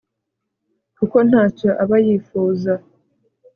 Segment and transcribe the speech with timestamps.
[0.97, 2.73] kuko ntacyo aba yifuza